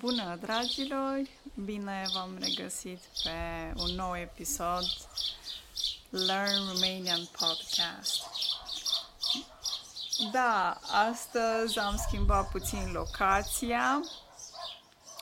[0.00, 1.20] Bună, dragilor!
[1.64, 3.30] Bine v-am regăsit pe
[3.76, 4.84] un nou episod
[6.10, 8.22] Learn Romanian Podcast.
[10.32, 14.02] Da, astăzi am schimbat puțin locația.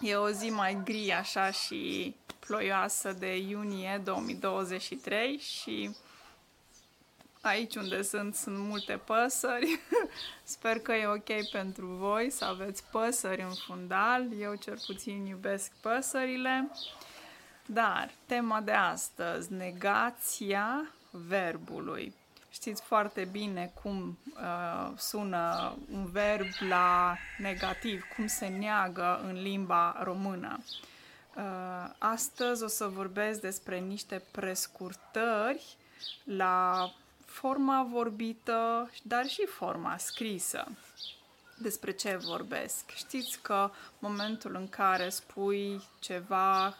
[0.00, 5.96] E o zi mai gri așa și ploioasă de iunie 2023 și
[7.46, 9.80] aici unde sunt, sunt multe păsări.
[10.42, 14.26] Sper că e ok pentru voi să aveți păsări în fundal.
[14.40, 16.70] Eu cel puțin iubesc păsările.
[17.66, 22.14] Dar tema de astăzi, negația verbului.
[22.50, 30.00] Știți foarte bine cum uh, sună un verb la negativ, cum se neagă în limba
[30.02, 30.58] română.
[31.36, 35.76] Uh, astăzi o să vorbesc despre niște prescurtări
[36.24, 36.90] la
[37.36, 40.66] forma vorbită, dar și forma scrisă.
[41.58, 42.90] Despre ce vorbesc?
[42.90, 46.74] Știți că momentul în care spui ceva uh,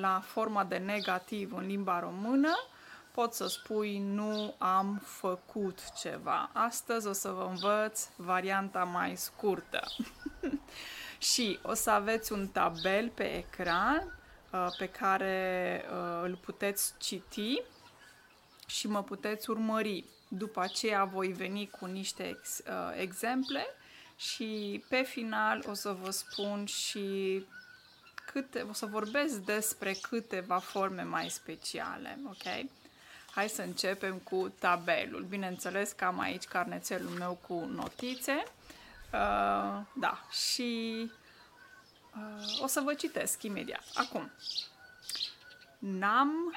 [0.00, 2.52] la forma de negativ în limba română,
[3.12, 6.50] poți să spui nu am făcut ceva.
[6.52, 9.80] Astăzi o să vă învăț varianta mai scurtă.
[11.32, 14.18] și o să aveți un tabel pe ecran
[14.52, 17.62] uh, pe care uh, îl puteți citi
[18.66, 20.04] și mă puteți urmări.
[20.28, 23.66] După aceea voi veni cu niște ex, uh, exemple
[24.16, 27.44] și pe final o să vă spun și
[28.26, 32.68] câte, o să vorbesc despre câteva forme mai speciale, ok?
[33.30, 35.22] Hai să începem cu tabelul.
[35.22, 38.44] Bineînțeles că am aici carnețelul meu cu notițe.
[39.12, 41.10] Uh, da, și
[42.16, 43.84] uh, o să vă citesc imediat.
[43.94, 44.30] Acum,
[45.78, 46.54] n-am,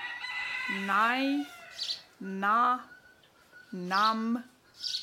[0.86, 1.48] n-ai,
[2.20, 2.86] na,
[3.70, 4.46] nam,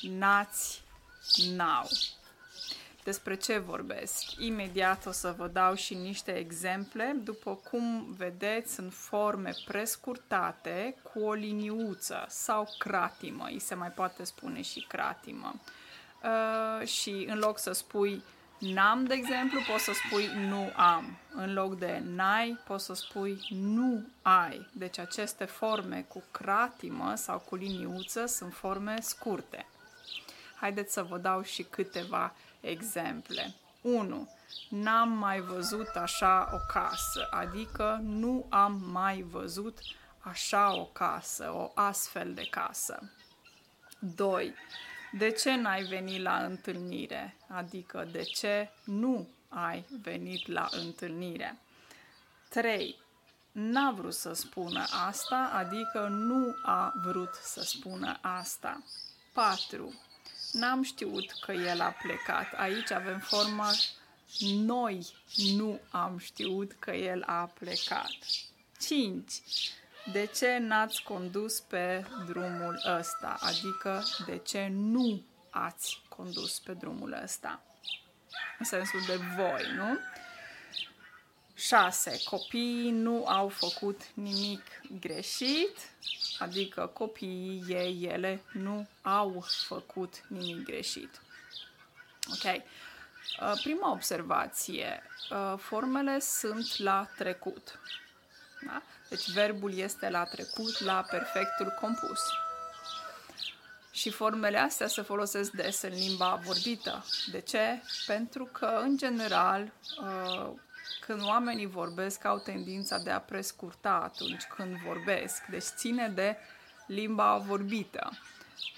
[0.01, 0.83] nați,
[1.55, 1.87] nau.
[3.03, 4.23] Despre ce vorbesc?
[4.37, 7.15] Imediat o să vă dau și niște exemple.
[7.23, 13.45] După cum vedeți, sunt forme prescurtate cu o liniuță sau cratimă.
[13.45, 15.59] Îi se mai poate spune și cratimă.
[16.23, 18.23] Uh, și în loc să spui
[18.57, 21.17] N-am, de exemplu, poți să spui nu am.
[21.33, 24.69] În loc de n-ai, poți să spui nu ai.
[24.71, 29.65] Deci aceste forme cu cratimă sau cu liniuță sunt forme scurte.
[30.55, 33.55] Haideți să vă dau și câteva exemple.
[33.81, 34.29] 1.
[34.69, 39.77] N-am mai văzut așa o casă, adică nu am mai văzut
[40.19, 43.11] așa o casă, o astfel de casă.
[43.99, 44.53] 2.
[45.17, 47.35] De ce n-ai venit la întâlnire?
[47.47, 51.57] Adică de ce nu ai venit la întâlnire?
[52.49, 52.95] 3.
[53.51, 58.83] N-a vrut să spună asta, adică nu a vrut să spună asta.
[59.33, 60.01] 4.
[60.51, 62.53] N-am știut că el a plecat.
[62.55, 63.71] Aici avem forma
[64.45, 65.07] noi
[65.55, 68.17] nu am știut că el a plecat.
[68.79, 69.31] 5
[70.11, 73.37] de ce n-ați condus pe drumul ăsta?
[73.39, 77.61] Adică de ce nu ați condus pe drumul ăsta?
[78.59, 79.99] În sensul de voi, nu?
[81.55, 82.21] 6.
[82.23, 84.61] Copiii nu au făcut nimic
[84.99, 85.77] greșit,
[86.39, 91.21] adică copiii, ei, ele nu au făcut nimic greșit.
[92.29, 92.61] Ok.
[93.41, 95.03] Uh, prima observație.
[95.29, 97.79] Uh, formele sunt la trecut.
[98.65, 98.81] Da?
[99.09, 102.19] Deci verbul este la trecut, la perfectul compus.
[103.91, 107.05] Și formele astea se folosesc des în limba vorbită.
[107.31, 107.81] De ce?
[108.05, 110.49] Pentru că, în general, uh,
[111.05, 115.45] când oamenii vorbesc, au tendința de a prescurta atunci când vorbesc.
[115.45, 116.37] Deci ține de
[116.87, 118.11] limba vorbită.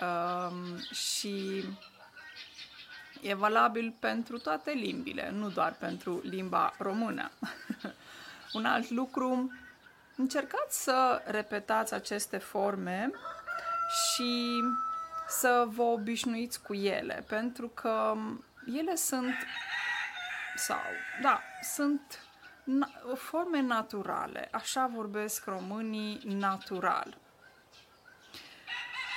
[0.01, 1.63] Um, și
[3.22, 7.31] e valabil pentru toate limbile, nu doar pentru limba română.
[8.53, 9.51] Un alt lucru
[10.19, 13.12] Încercați să repetați aceste forme
[13.90, 14.62] și
[15.28, 18.16] să vă obișnuiți cu ele, pentru că
[18.78, 19.34] ele sunt
[20.56, 20.81] sau,
[21.22, 21.41] da,
[21.74, 22.19] sunt
[22.63, 24.48] na- forme naturale.
[24.51, 27.18] Așa vorbesc românii natural.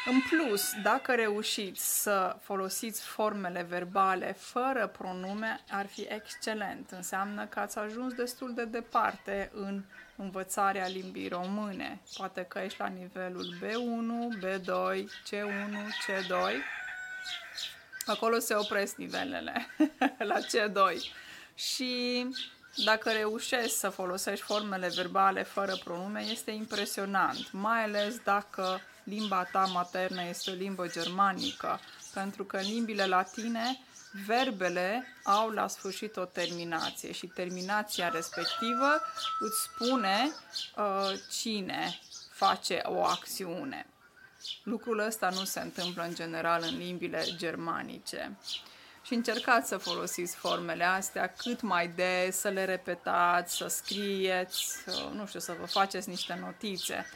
[0.05, 6.91] În plus, dacă reușiți să folosiți formele verbale fără pronume, ar fi excelent.
[6.91, 9.83] Înseamnă că ați ajuns destul de departe în
[10.17, 12.01] învățarea limbii române.
[12.17, 15.75] Poate că ești la nivelul B1, B2, C1,
[16.07, 16.53] C2.
[18.07, 19.67] Acolo se opresc nivelele,
[20.31, 20.99] la C2.
[21.55, 22.27] Și
[22.85, 29.65] dacă reușești să folosești formele verbale fără pronume, este impresionant, mai ales dacă limba ta
[29.65, 31.81] maternă este o limbă germanică,
[32.15, 33.81] pentru că în limbile latine
[34.27, 39.01] verbele au la sfârșit o terminație și terminația respectivă
[39.39, 40.33] îți spune
[40.77, 41.99] uh, cine
[42.33, 43.87] face o acțiune.
[44.63, 48.37] Lucrul ăsta nu se întâmplă în general în limbile germanice.
[49.03, 54.67] Și încercați să folosiți formele astea cât mai des, să le repetați, să scrieți,
[55.13, 57.07] nu știu, să vă faceți niște notițe.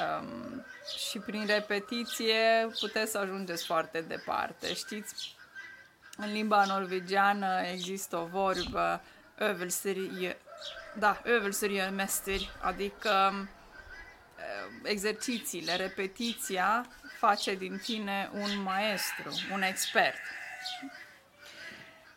[0.00, 0.64] Um,
[1.08, 4.74] și prin repetiție puteți să ajungeți foarte departe.
[4.74, 5.34] Știți,
[6.16, 9.02] în limba norvegiană există o vorbă
[9.38, 9.96] övelser
[10.94, 13.48] da, övelser mesteri, adică um,
[14.82, 16.86] exercițiile, repetiția
[17.18, 20.18] face din tine un maestru, un expert.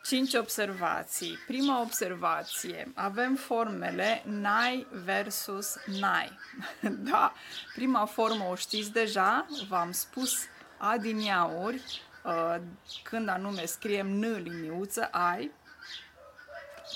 [0.06, 1.38] Cinci observații.
[1.48, 2.92] Prima observație.
[2.96, 6.40] Avem formele nai versus nai.
[7.12, 7.34] da,
[7.76, 10.38] prima formă o știți deja, v-am spus
[10.78, 12.56] adiniauri, uh,
[13.04, 15.52] când anume scriem n liniuță, ai.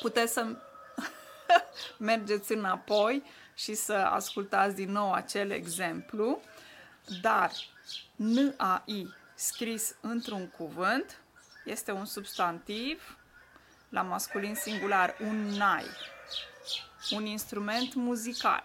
[0.02, 0.46] Puteți să
[1.98, 3.24] mergeți înapoi
[3.54, 6.42] și să ascultați din nou acel exemplu,
[7.22, 7.52] dar
[8.16, 11.20] N-A-I scris într-un cuvânt
[11.66, 13.18] este un substantiv
[13.90, 15.86] la masculin singular, un nai,
[17.12, 18.64] un instrument muzical.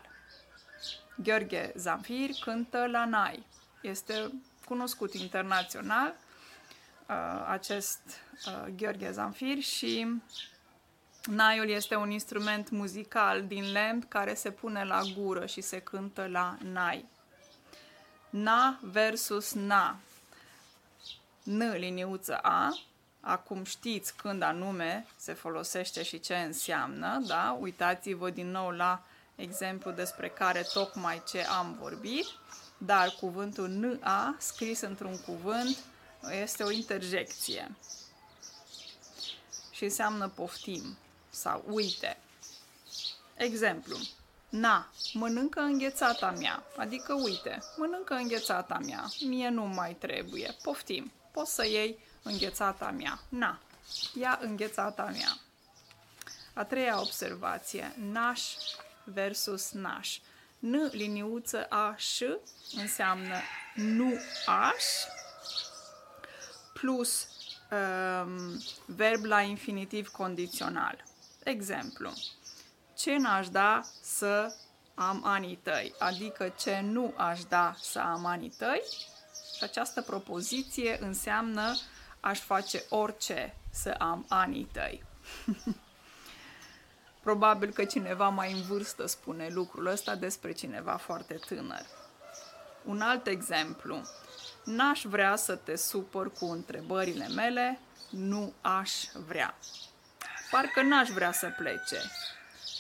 [1.17, 3.47] Gheorghe Zamfir cântă la nai.
[3.81, 4.31] Este
[4.65, 6.15] cunoscut internațional
[7.09, 8.01] uh, acest
[8.47, 10.21] uh, Gheorghe Zamfir și
[11.25, 16.27] naiul este un instrument muzical din lemn care se pune la gură și se cântă
[16.27, 17.05] la nai.
[18.31, 19.99] Na versus na.
[21.45, 22.79] N liniuță A,
[23.21, 27.57] acum știți când anume se folosește și ce înseamnă, da?
[27.61, 29.03] Uitați-vă din nou la
[29.35, 32.27] exemplu despre care tocmai ce am vorbit,
[32.79, 35.77] dar cuvântul NA scris într-un cuvânt
[36.43, 37.77] este o interjecție
[39.71, 40.97] și înseamnă poftim
[41.31, 42.19] sau uite.
[43.35, 43.97] Exemplu.
[44.49, 51.55] Na, mănâncă înghețata mea, adică uite, mănâncă înghețata mea, mie nu mai trebuie, poftim, poți
[51.55, 53.19] să iei înghețata mea.
[53.29, 53.61] Na,
[54.15, 55.39] ia înghețata mea.
[56.53, 58.43] A treia observație, naș
[59.05, 60.19] versus naș.
[60.59, 62.23] N liniuță a ș
[62.77, 63.37] înseamnă
[63.75, 64.85] nu aș
[66.73, 67.29] plus
[67.71, 71.05] um, verb la infinitiv condițional.
[71.45, 72.13] Exemplu,
[72.97, 74.55] ce n-aș da să
[74.95, 78.83] am anii tăi, adică ce nu aș da să am anii tăi.
[79.57, 81.77] Și această propoziție înseamnă
[82.21, 85.05] aș face orice să am anii tăi.
[87.23, 91.87] Probabil că cineva mai în vârstă spune lucrul ăsta despre cineva foarte tânăr.
[92.85, 94.03] Un alt exemplu.
[94.65, 97.79] N-aș vrea să te supăr cu întrebările mele,
[98.11, 98.93] nu aș
[99.27, 99.55] vrea.
[100.51, 101.99] Parcă n-aș vrea să plece.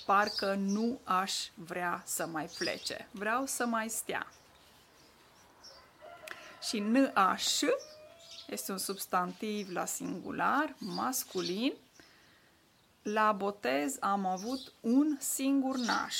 [0.06, 3.08] Parcă nu aș vrea să mai plece.
[3.10, 4.26] Vreau să mai stea.
[6.68, 7.62] Și n-aș
[8.46, 11.72] este un substantiv la singular, masculin.
[13.02, 16.16] La botez am avut un singur naș.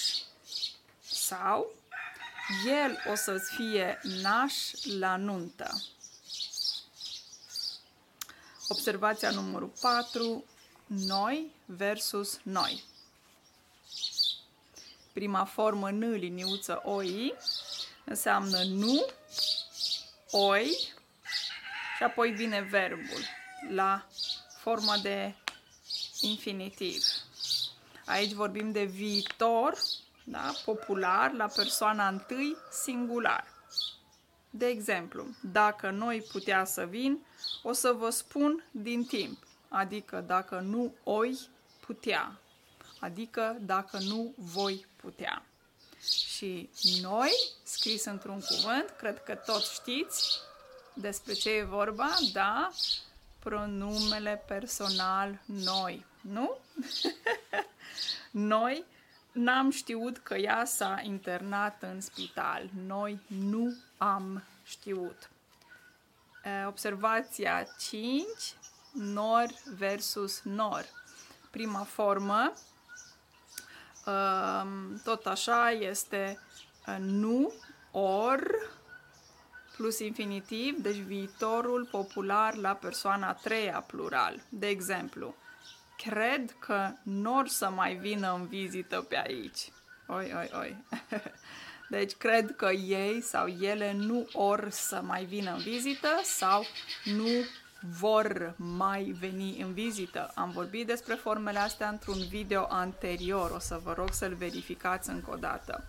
[1.01, 1.75] Sau
[2.67, 5.83] el o să-ți fie naș la nuntă.
[8.69, 10.45] Observația numărul 4.
[10.87, 12.85] Noi versus noi.
[15.13, 17.35] Prima formă N, liniuță OI,
[18.05, 19.07] înseamnă nu,
[20.37, 20.93] oi,
[21.97, 23.25] și apoi vine verbul
[23.69, 24.07] la
[24.59, 25.35] formă de
[26.21, 27.05] infinitiv.
[28.07, 29.79] Aici vorbim de viitor,
[30.25, 30.53] da?
[30.65, 33.45] popular, la persoana întâi, singular.
[34.51, 37.27] De exemplu, dacă noi putea să vin,
[37.63, 41.39] o să vă spun din timp, adică dacă nu oi
[41.81, 42.39] putea,
[43.01, 45.45] adică dacă nu voi putea.
[46.09, 46.71] Și
[47.03, 47.31] noi,
[47.63, 50.39] scris într-un cuvânt, cred că toți știți,
[50.95, 52.11] despre ce e vorba?
[52.33, 52.71] Da,
[53.39, 56.59] pronumele personal noi, nu?
[58.31, 58.85] noi
[59.33, 62.71] n-am știut că ea s-a internat în spital.
[62.87, 65.31] Noi nu am știut.
[66.67, 68.27] Observația 5,
[68.93, 69.47] nor
[69.77, 70.85] versus nor.
[71.51, 72.53] Prima formă,
[75.05, 76.39] tot așa, este
[76.99, 77.53] nu,
[77.91, 78.71] or,
[79.77, 84.43] plus infinitiv, deci viitorul popular la persoana a treia plural.
[84.49, 85.35] De exemplu,
[85.97, 89.73] cred că nu să mai vină în vizită pe aici.
[90.07, 90.77] Oi, oi, oi.
[91.89, 96.67] Deci cred că ei sau ele nu or să mai vină în vizită sau
[97.05, 97.29] nu
[97.91, 100.31] vor mai veni în vizită.
[100.35, 105.31] Am vorbit despre formele astea într-un video anterior, o să vă rog să-l verificați încă
[105.31, 105.85] o dată.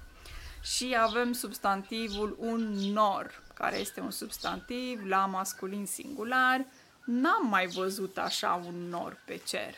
[0.62, 6.66] Și avem substantivul un nor, care este un substantiv la masculin singular.
[7.06, 9.76] N-am mai văzut așa un nor pe cer.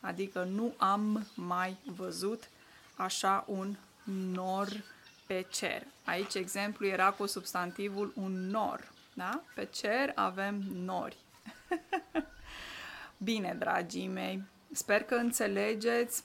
[0.00, 2.48] Adică nu am mai văzut
[2.96, 3.76] așa un
[4.32, 4.68] nor
[5.26, 5.82] pe cer.
[6.04, 8.94] Aici exemplu era cu substantivul un nor.
[9.16, 9.42] Da?
[9.54, 11.16] Pe cer avem nori.
[13.16, 14.42] Bine, dragii mei,
[14.72, 16.24] sper că înțelegeți.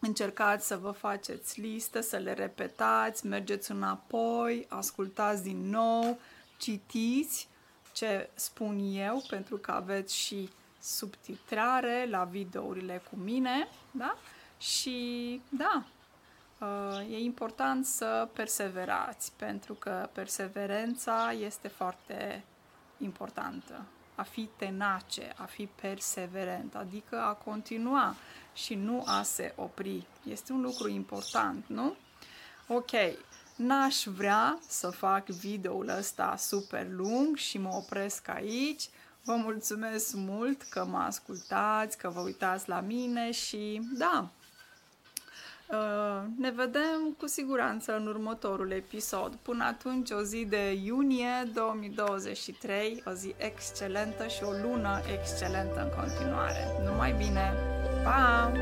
[0.00, 6.18] Încercați să vă faceți listă, să le repetați, mergeți înapoi, ascultați din nou,
[6.58, 7.48] citiți
[7.92, 10.48] ce spun eu, pentru că aveți și
[10.80, 14.16] subtitrare la videourile cu mine, da?
[14.58, 15.95] Și da, uh,
[17.08, 22.44] e important să perseverați, pentru că perseverența este foarte
[22.98, 23.84] importantă.
[24.14, 28.14] A fi tenace, a fi perseverent, adică a continua
[28.54, 30.06] și nu a se opri.
[30.30, 31.94] Este un lucru important, nu?
[32.68, 32.90] Ok,
[33.56, 38.88] n-aș vrea să fac videoul ăsta super lung și mă opresc aici.
[39.24, 44.45] Vă mulțumesc mult că mă ascultați, că vă uitați la mine și da, uh,
[46.36, 49.34] ne vedem cu siguranță în următorul episod.
[49.42, 56.02] Până atunci, o zi de iunie 2023, o zi excelentă și o lună excelentă în
[56.02, 56.66] continuare.
[56.84, 57.52] Numai bine!
[58.04, 58.52] Pa!